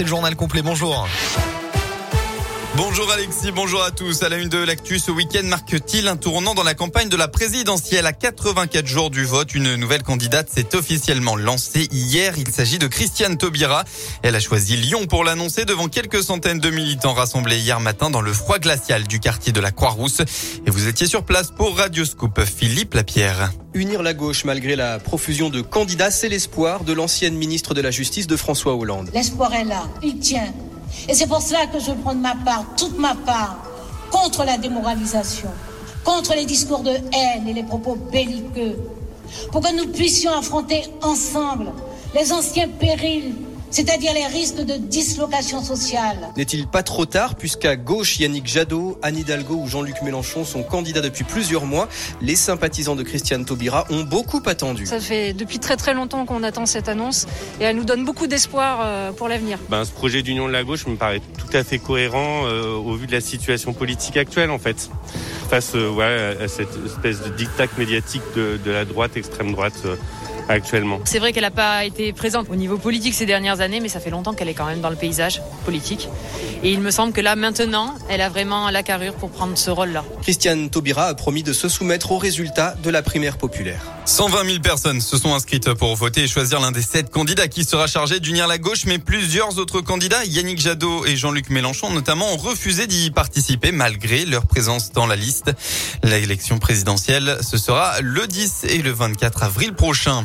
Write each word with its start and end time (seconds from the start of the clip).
c'est 0.00 0.04
le 0.04 0.08
journal 0.08 0.34
complet. 0.34 0.62
Bonjour. 0.62 1.06
Bonjour 2.82 3.12
Alexis, 3.12 3.52
bonjour 3.52 3.82
à 3.82 3.90
tous. 3.90 4.22
À 4.22 4.30
la 4.30 4.38
une 4.38 4.48
de 4.48 4.56
l'actu, 4.56 4.98
ce 4.98 5.10
week-end 5.10 5.44
marque-t-il 5.44 6.08
un 6.08 6.16
tournant 6.16 6.54
dans 6.54 6.62
la 6.62 6.72
campagne 6.72 7.10
de 7.10 7.16
la 7.16 7.28
présidentielle? 7.28 8.06
À 8.06 8.14
84 8.14 8.86
jours 8.86 9.10
du 9.10 9.26
vote. 9.26 9.54
Une 9.54 9.74
nouvelle 9.74 10.02
candidate 10.02 10.48
s'est 10.48 10.74
officiellement 10.74 11.36
lancée 11.36 11.88
hier. 11.92 12.38
Il 12.38 12.50
s'agit 12.50 12.78
de 12.78 12.86
Christiane 12.86 13.36
Taubira. 13.36 13.84
Elle 14.22 14.34
a 14.34 14.40
choisi 14.40 14.78
Lyon 14.78 15.04
pour 15.06 15.24
l'annoncer 15.24 15.66
devant 15.66 15.88
quelques 15.88 16.22
centaines 16.22 16.58
de 16.58 16.70
militants 16.70 17.12
rassemblés 17.12 17.58
hier 17.58 17.80
matin 17.80 18.08
dans 18.08 18.22
le 18.22 18.32
froid 18.32 18.58
glacial 18.58 19.06
du 19.06 19.20
quartier 19.20 19.52
de 19.52 19.60
la 19.60 19.72
Croix-Rousse. 19.72 20.22
Et 20.66 20.70
vous 20.70 20.88
étiez 20.88 21.06
sur 21.06 21.24
place 21.24 21.50
pour 21.50 21.76
Radio 21.76 22.06
Scoop. 22.06 22.40
Philippe 22.46 22.94
Lapierre. 22.94 23.52
Unir 23.74 24.02
la 24.02 24.14
gauche 24.14 24.44
malgré 24.44 24.74
la 24.74 24.98
profusion 24.98 25.50
de 25.50 25.60
candidats, 25.60 26.10
c'est 26.10 26.30
l'espoir 26.30 26.84
de 26.84 26.94
l'ancienne 26.94 27.34
ministre 27.34 27.74
de 27.74 27.82
la 27.82 27.90
Justice 27.90 28.26
de 28.26 28.36
François 28.36 28.74
Hollande. 28.74 29.10
L'espoir 29.12 29.52
est 29.52 29.64
là, 29.64 29.86
il 30.02 30.18
tient. 30.18 30.50
Et 31.08 31.14
c'est 31.14 31.26
pour 31.26 31.42
cela 31.42 31.66
que 31.66 31.78
je 31.78 31.92
prends 31.92 32.14
de 32.14 32.20
ma 32.20 32.34
part, 32.34 32.64
toute 32.76 32.98
ma 32.98 33.14
part, 33.14 33.56
contre 34.10 34.44
la 34.44 34.58
démoralisation, 34.58 35.50
contre 36.04 36.34
les 36.34 36.44
discours 36.44 36.80
de 36.80 36.90
haine 36.90 37.48
et 37.48 37.52
les 37.52 37.62
propos 37.62 37.96
belliqueux, 38.10 38.76
pour 39.52 39.60
que 39.60 39.74
nous 39.74 39.92
puissions 39.92 40.32
affronter 40.32 40.82
ensemble 41.02 41.72
les 42.14 42.32
anciens 42.32 42.68
périls 42.68 43.34
c'est-à-dire 43.70 44.12
les 44.14 44.26
risques 44.26 44.60
de 44.60 44.76
dislocation 44.76 45.62
sociale. 45.62 46.18
N'est-il 46.36 46.66
pas 46.66 46.82
trop 46.82 47.06
tard 47.06 47.36
puisqu'à 47.36 47.76
gauche, 47.76 48.18
Yannick 48.18 48.46
Jadot, 48.46 48.98
Anne 49.02 49.16
Hidalgo 49.16 49.54
ou 49.54 49.68
Jean-Luc 49.68 50.02
Mélenchon 50.02 50.44
sont 50.44 50.62
candidats 50.62 51.00
depuis 51.00 51.24
plusieurs 51.24 51.66
mois 51.66 51.88
Les 52.20 52.36
sympathisants 52.36 52.96
de 52.96 53.02
Christiane 53.02 53.44
Taubira 53.44 53.86
ont 53.90 54.02
beaucoup 54.02 54.42
attendu. 54.46 54.86
Ça 54.86 55.00
fait 55.00 55.32
depuis 55.32 55.58
très 55.58 55.76
très 55.76 55.94
longtemps 55.94 56.26
qu'on 56.26 56.42
attend 56.42 56.66
cette 56.66 56.88
annonce 56.88 57.26
et 57.60 57.64
elle 57.64 57.76
nous 57.76 57.84
donne 57.84 58.04
beaucoup 58.04 58.26
d'espoir 58.26 58.80
euh, 58.82 59.12
pour 59.12 59.28
l'avenir. 59.28 59.58
Ben, 59.68 59.84
ce 59.84 59.92
projet 59.92 60.22
d'union 60.22 60.48
de 60.48 60.52
la 60.52 60.64
gauche 60.64 60.86
me 60.86 60.96
paraît 60.96 61.20
tout 61.38 61.56
à 61.56 61.64
fait 61.64 61.78
cohérent 61.78 62.46
euh, 62.46 62.74
au 62.74 62.94
vu 62.94 63.06
de 63.06 63.12
la 63.12 63.20
situation 63.20 63.72
politique 63.72 64.16
actuelle 64.16 64.50
en 64.50 64.58
fait. 64.58 64.90
Face 65.48 65.72
euh, 65.74 66.44
à 66.44 66.48
cette 66.48 66.76
espèce 66.84 67.22
de 67.22 67.30
dictat 67.30 67.66
médiatique 67.78 68.22
de, 68.36 68.58
de 68.64 68.70
la 68.70 68.84
droite, 68.84 69.16
extrême 69.16 69.52
droite 69.52 69.82
actuellement. 70.50 71.00
C'est 71.04 71.18
vrai 71.18 71.32
qu'elle 71.32 71.44
n'a 71.44 71.50
pas 71.50 71.84
été 71.84 72.12
présente 72.12 72.48
au 72.50 72.56
niveau 72.56 72.76
politique 72.76 73.14
ces 73.14 73.26
dernières 73.26 73.60
années, 73.60 73.80
mais 73.80 73.88
ça 73.88 74.00
fait 74.00 74.10
longtemps 74.10 74.34
qu'elle 74.34 74.48
est 74.48 74.54
quand 74.54 74.66
même 74.66 74.80
dans 74.80 74.90
le 74.90 74.96
paysage 74.96 75.40
politique. 75.64 76.08
Et 76.62 76.70
il 76.70 76.80
me 76.80 76.90
semble 76.90 77.12
que 77.12 77.20
là, 77.20 77.36
maintenant, 77.36 77.94
elle 78.08 78.20
a 78.20 78.28
vraiment 78.28 78.70
la 78.70 78.82
carrure 78.82 79.14
pour 79.14 79.30
prendre 79.30 79.56
ce 79.56 79.70
rôle-là. 79.70 80.04
Christiane 80.22 80.68
Taubira 80.68 81.06
a 81.06 81.14
promis 81.14 81.42
de 81.42 81.52
se 81.52 81.68
soumettre 81.68 82.12
aux 82.12 82.18
résultats 82.18 82.74
de 82.82 82.90
la 82.90 83.02
primaire 83.02 83.38
populaire. 83.38 83.80
120 84.04 84.44
000 84.44 84.58
personnes 84.60 85.00
se 85.00 85.16
sont 85.16 85.34
inscrites 85.34 85.72
pour 85.74 85.94
voter 85.94 86.24
et 86.24 86.28
choisir 86.28 86.60
l'un 86.60 86.72
des 86.72 86.82
sept 86.82 87.10
candidats 87.10 87.48
qui 87.48 87.64
sera 87.64 87.86
chargé 87.86 88.18
d'unir 88.18 88.46
la 88.46 88.58
gauche, 88.58 88.84
mais 88.86 88.98
plusieurs 88.98 89.58
autres 89.58 89.80
candidats, 89.80 90.24
Yannick 90.24 90.60
Jadot 90.60 91.06
et 91.06 91.16
Jean-Luc 91.16 91.50
Mélenchon 91.50 91.90
notamment, 91.90 92.32
ont 92.32 92.36
refusé 92.36 92.86
d'y 92.86 93.10
participer 93.10 93.72
malgré 93.72 94.24
leur 94.26 94.46
présence 94.46 94.92
dans 94.92 95.06
la 95.06 95.16
liste. 95.16 95.52
L'élection 96.02 96.58
présidentielle, 96.58 97.38
ce 97.40 97.56
sera 97.56 98.00
le 98.00 98.26
10 98.26 98.64
et 98.68 98.78
le 98.78 98.90
24 98.90 99.44
avril 99.44 99.74
prochain. 99.74 100.24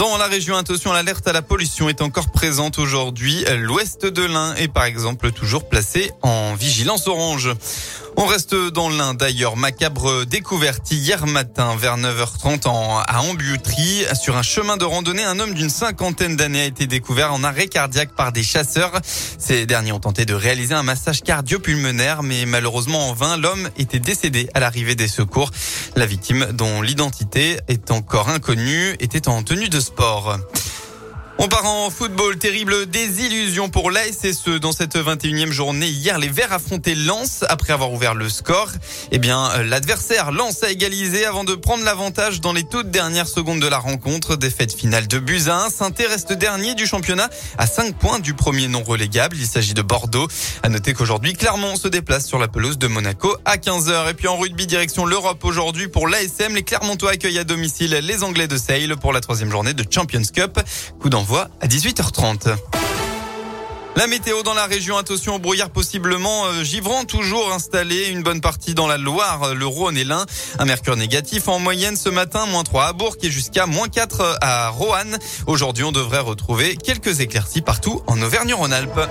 Dans 0.00 0.16
la 0.16 0.28
région, 0.28 0.56
attention, 0.56 0.94
l'alerte 0.94 1.28
à 1.28 1.34
la 1.34 1.42
pollution 1.42 1.90
est 1.90 2.00
encore 2.00 2.30
présente 2.30 2.78
aujourd'hui. 2.78 3.44
L'ouest 3.58 4.06
de 4.06 4.22
l'Ain 4.22 4.54
est 4.54 4.68
par 4.68 4.84
exemple 4.84 5.30
toujours 5.30 5.68
placé 5.68 6.10
en 6.22 6.54
vigilance 6.54 7.06
orange. 7.06 7.50
On 8.16 8.24
reste 8.24 8.54
dans 8.54 8.88
l'Ain 8.88 9.12
d'ailleurs. 9.12 9.56
Macabre 9.56 10.24
découverte 10.24 10.90
hier 10.90 11.26
matin 11.26 11.76
vers 11.76 11.98
9h30 11.98 12.66
en, 12.66 12.98
à 12.98 13.20
Ambiutry. 13.20 14.04
Sur 14.20 14.36
un 14.36 14.42
chemin 14.42 14.78
de 14.78 14.84
randonnée, 14.84 15.22
un 15.22 15.38
homme 15.38 15.52
d'une 15.52 15.68
cinquantaine 15.68 16.34
d'années 16.34 16.62
a 16.62 16.64
été 16.64 16.86
découvert 16.86 17.34
en 17.34 17.44
arrêt 17.44 17.66
cardiaque 17.66 18.14
par 18.16 18.32
des 18.32 18.42
chasseurs. 18.42 18.92
Ces 19.38 19.66
derniers 19.66 19.92
ont 19.92 20.00
tenté 20.00 20.24
de 20.24 20.34
réaliser 20.34 20.74
un 20.74 20.82
massage 20.82 21.22
cardio-pulmonaire, 21.22 22.22
mais 22.22 22.46
malheureusement 22.46 23.10
en 23.10 23.12
vain, 23.12 23.36
l'homme 23.36 23.68
était 23.76 24.00
décédé 24.00 24.48
à 24.54 24.60
l'arrivée 24.60 24.94
des 24.94 25.08
secours. 25.08 25.50
La 25.94 26.06
victime, 26.06 26.46
dont 26.52 26.82
l'identité 26.82 27.58
est 27.68 27.90
encore 27.90 28.28
inconnue, 28.28 28.96
était 29.00 29.28
en 29.28 29.42
tenue 29.42 29.68
de 29.68 29.80
sport. 29.90 30.69
On 31.42 31.48
part 31.48 31.64
en 31.64 31.88
football. 31.88 32.36
Terrible 32.36 32.84
désillusion 32.84 33.70
pour 33.70 33.90
l'ASSE 33.90 34.60
dans 34.60 34.72
cette 34.72 34.96
21e 34.96 35.50
journée. 35.50 35.88
Hier, 35.88 36.18
les 36.18 36.28
Verts 36.28 36.52
affrontaient 36.52 36.94
Lens 36.94 37.46
après 37.48 37.72
avoir 37.72 37.90
ouvert 37.94 38.14
le 38.14 38.28
score. 38.28 38.68
Eh 39.10 39.16
bien, 39.18 39.50
l'adversaire 39.62 40.32
Lens 40.32 40.62
a 40.62 40.70
égalisé 40.70 41.24
avant 41.24 41.44
de 41.44 41.54
prendre 41.54 41.82
l'avantage 41.82 42.42
dans 42.42 42.52
les 42.52 42.64
toutes 42.64 42.90
dernières 42.90 43.26
secondes 43.26 43.58
de 43.58 43.66
la 43.66 43.78
rencontre. 43.78 44.36
Défaite 44.36 44.74
finale 44.74 45.08
de 45.08 45.18
Buzyn. 45.18 45.70
saint 45.70 45.90
reste 45.98 46.34
dernier 46.34 46.74
du 46.74 46.86
championnat 46.86 47.30
à 47.56 47.66
5 47.66 47.94
points 47.94 48.18
du 48.18 48.34
premier 48.34 48.68
non 48.68 48.82
relégable. 48.82 49.34
Il 49.38 49.46
s'agit 49.46 49.72
de 49.72 49.80
Bordeaux. 49.80 50.28
À 50.62 50.68
noter 50.68 50.92
qu'aujourd'hui, 50.92 51.32
Clermont 51.32 51.76
se 51.76 51.88
déplace 51.88 52.26
sur 52.26 52.38
la 52.38 52.48
pelouse 52.48 52.76
de 52.76 52.86
Monaco 52.86 53.34
à 53.46 53.56
15h. 53.56 54.10
Et 54.10 54.14
puis 54.14 54.28
en 54.28 54.36
rugby, 54.36 54.66
direction 54.66 55.06
l'Europe 55.06 55.42
aujourd'hui 55.42 55.88
pour 55.88 56.06
l'ASM. 56.06 56.54
Les 56.54 56.64
Clermontois 56.64 57.12
accueillent 57.12 57.38
à 57.38 57.44
domicile 57.44 57.92
les 57.92 58.22
Anglais 58.24 58.46
de 58.46 58.58
Sale 58.58 58.94
pour 58.98 59.14
la 59.14 59.22
troisième 59.22 59.50
journée 59.50 59.72
de 59.72 59.86
Champions 59.90 60.20
Cup. 60.34 60.60
Coup 61.00 61.08
d'envoi 61.08 61.29
à 61.38 61.66
18h30. 61.66 62.56
La 63.96 64.06
météo 64.06 64.42
dans 64.42 64.54
la 64.54 64.66
région, 64.66 64.96
attention 64.96 65.36
au 65.36 65.38
brouillard 65.38 65.70
possiblement 65.70 66.46
euh, 66.46 66.64
givrant, 66.64 67.04
toujours 67.04 67.52
installé 67.52 68.06
une 68.08 68.22
bonne 68.22 68.40
partie 68.40 68.74
dans 68.74 68.86
la 68.86 68.98
Loire, 68.98 69.54
le 69.54 69.66
Rhône 69.66 69.96
et 69.96 70.04
l'Ain. 70.04 70.24
Un 70.58 70.64
mercure 70.64 70.96
négatif 70.96 71.48
en 71.48 71.58
moyenne 71.58 71.96
ce 71.96 72.08
matin, 72.08 72.46
moins 72.46 72.64
3 72.64 72.86
à 72.86 72.92
Bourg 72.92 73.16
et 73.22 73.30
jusqu'à 73.30 73.66
moins 73.66 73.88
4 73.88 74.38
à 74.40 74.68
Roanne. 74.70 75.18
Aujourd'hui, 75.46 75.84
on 75.84 75.92
devrait 75.92 76.20
retrouver 76.20 76.76
quelques 76.76 77.20
éclaircies 77.20 77.62
partout 77.62 78.02
en 78.06 78.20
Auvergne-Rhône-Alpes. 78.20 79.08